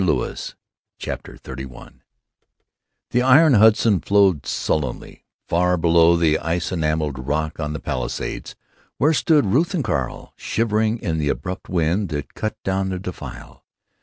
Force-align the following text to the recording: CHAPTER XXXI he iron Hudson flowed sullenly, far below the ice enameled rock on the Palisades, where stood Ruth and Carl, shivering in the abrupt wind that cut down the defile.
CHAPTER 0.97 1.35
XXXI 1.35 1.99
he 3.11 3.21
iron 3.21 3.53
Hudson 3.53 3.99
flowed 3.99 4.47
sullenly, 4.47 5.25
far 5.47 5.77
below 5.77 6.17
the 6.17 6.39
ice 6.39 6.71
enameled 6.71 7.27
rock 7.27 7.59
on 7.59 7.73
the 7.73 7.79
Palisades, 7.79 8.55
where 8.97 9.13
stood 9.13 9.45
Ruth 9.45 9.75
and 9.75 9.83
Carl, 9.83 10.33
shivering 10.37 10.97
in 11.01 11.19
the 11.19 11.29
abrupt 11.29 11.69
wind 11.69 12.09
that 12.09 12.33
cut 12.33 12.57
down 12.63 12.89
the 12.89 12.97
defile. 12.97 13.63